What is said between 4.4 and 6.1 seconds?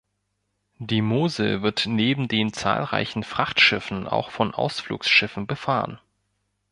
Ausflugsschiffen befahren.